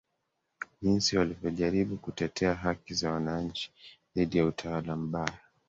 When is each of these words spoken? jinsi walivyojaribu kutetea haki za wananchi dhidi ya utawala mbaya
jinsi 0.81 1.17
walivyojaribu 1.17 1.97
kutetea 1.97 2.55
haki 2.55 2.93
za 2.93 3.11
wananchi 3.11 3.71
dhidi 4.15 4.37
ya 4.37 4.45
utawala 4.45 4.95
mbaya 4.95 5.39